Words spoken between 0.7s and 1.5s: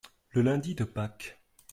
de Pâques.